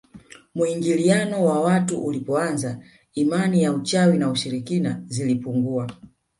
[0.55, 2.79] Muingiliano wa watu ulipoanza
[3.13, 5.89] imani ya uchawi na ushirikina zilipungua